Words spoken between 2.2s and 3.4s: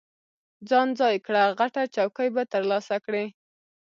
به ترلاسه کړې.